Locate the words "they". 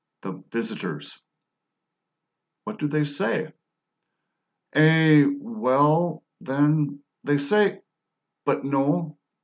2.87-3.03, 7.23-7.37